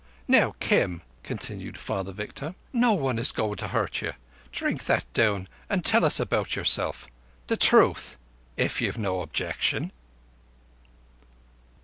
Now, 0.27 0.55
Kim," 0.59 1.03
continued 1.21 1.77
Father 1.77 2.11
Victor, 2.11 2.55
"no 2.73 2.93
one 2.93 3.19
is 3.19 3.31
going 3.31 3.57
to 3.57 3.67
hurt 3.67 4.01
you. 4.01 4.13
Drink 4.51 4.85
that 4.85 5.05
down 5.13 5.47
and 5.69 5.85
tell 5.85 6.03
us 6.03 6.19
about 6.19 6.55
yourself. 6.55 7.07
The 7.45 7.55
truth, 7.55 8.17
if 8.57 8.81
you've 8.81 8.97
no 8.97 9.21
objection." 9.21 9.91